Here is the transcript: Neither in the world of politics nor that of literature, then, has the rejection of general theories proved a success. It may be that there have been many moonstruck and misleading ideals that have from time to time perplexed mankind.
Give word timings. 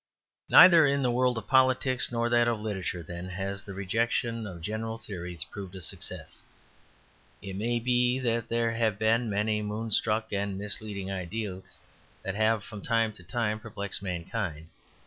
Neither 0.49 0.87
in 0.87 1.03
the 1.03 1.11
world 1.11 1.37
of 1.37 1.45
politics 1.47 2.11
nor 2.11 2.27
that 2.27 2.47
of 2.47 2.59
literature, 2.59 3.03
then, 3.03 3.29
has 3.29 3.63
the 3.63 3.75
rejection 3.75 4.47
of 4.47 4.59
general 4.59 4.97
theories 4.97 5.43
proved 5.43 5.75
a 5.75 5.81
success. 5.81 6.41
It 7.39 7.55
may 7.55 7.79
be 7.79 8.17
that 8.17 8.49
there 8.49 8.71
have 8.71 8.97
been 8.97 9.29
many 9.29 9.61
moonstruck 9.61 10.33
and 10.33 10.57
misleading 10.57 11.11
ideals 11.11 11.79
that 12.23 12.33
have 12.33 12.63
from 12.63 12.81
time 12.81 13.13
to 13.13 13.23
time 13.23 13.59
perplexed 13.59 14.01
mankind. 14.01 14.69